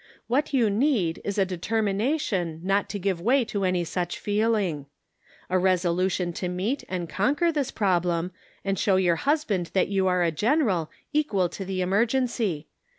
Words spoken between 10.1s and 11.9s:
a general— equal to the